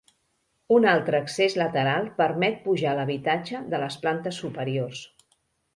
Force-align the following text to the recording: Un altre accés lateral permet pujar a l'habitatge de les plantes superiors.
Un 0.77 0.87
altre 0.91 1.19
accés 1.25 1.57
lateral 1.63 2.09
permet 2.23 2.59
pujar 2.65 2.91
a 2.95 2.99
l'habitatge 3.01 3.65
de 3.75 3.85
les 3.87 4.01
plantes 4.07 4.45
superiors. 4.45 5.07